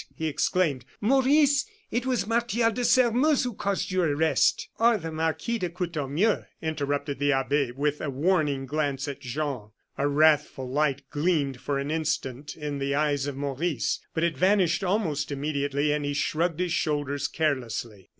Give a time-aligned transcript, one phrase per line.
[0.15, 0.83] he exclaimed.
[0.99, 6.45] "Maurice, it was Martial de Sairmeuse who caused your arrest" "Or the Marquis de Courtornieu,"
[6.59, 9.69] interrupted the abbe, with a warning glance at Jean.
[9.99, 14.83] A wrathful light gleamed for an instant in the eyes of Maurice; but it vanished
[14.83, 18.09] almost immediately, and he shrugged his shoulders carelessly.